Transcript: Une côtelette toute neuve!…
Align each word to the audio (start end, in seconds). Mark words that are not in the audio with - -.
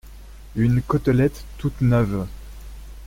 Une 0.55 0.81
côtelette 0.81 1.45
toute 1.59 1.79
neuve!… 1.81 2.25